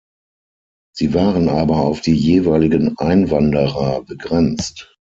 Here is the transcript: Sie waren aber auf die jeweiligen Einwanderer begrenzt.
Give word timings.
Sie 0.95 1.13
waren 1.13 1.47
aber 1.47 1.81
auf 1.81 2.01
die 2.01 2.15
jeweiligen 2.15 2.97
Einwanderer 2.97 4.01
begrenzt. 4.01 4.97